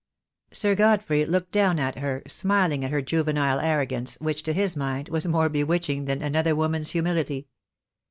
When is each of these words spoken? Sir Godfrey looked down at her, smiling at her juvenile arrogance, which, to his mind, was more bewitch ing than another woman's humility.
Sir 0.51 0.73
Godfrey 0.73 1.23
looked 1.25 1.51
down 1.51 1.77
at 1.77 1.99
her, 1.99 2.23
smiling 2.27 2.83
at 2.83 2.89
her 2.89 3.03
juvenile 3.03 3.59
arrogance, 3.59 4.15
which, 4.19 4.41
to 4.41 4.51
his 4.53 4.75
mind, 4.75 5.09
was 5.09 5.27
more 5.27 5.47
bewitch 5.47 5.89
ing 5.91 6.05
than 6.05 6.23
another 6.23 6.55
woman's 6.55 6.89
humility. 6.89 7.47